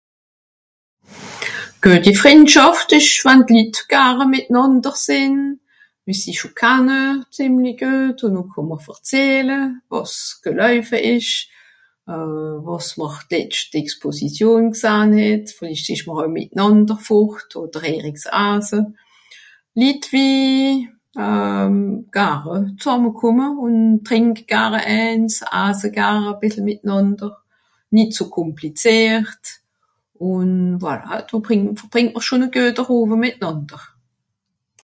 [1.85, 5.35] gueti Frìndschàft esch wann d'Lit garn mìtnànder sìn
[6.05, 6.99] vu sie schon kanne
[7.35, 9.59] zìmmli guet ùn no kànnm'r verzähle
[9.91, 11.33] wàs geläufe esch
[12.13, 16.09] euh wàsm'r d'letscht exposition gsahn het vìllicht...
[16.21, 18.79] euj mìtnànder fòrt oder (eijr) ebs asse
[19.79, 20.85] Lit wie
[21.25, 21.75] euh
[22.15, 23.47] garn hàn zùmmekòmme
[24.07, 27.33] trìnk gar eins asse gar a bìssel mìtnànder
[27.95, 29.43] nìt so komplìziert
[30.31, 30.49] ùn
[30.81, 33.81] voila do brìng verbrìngtm'r schon a gueter òve mìtnànder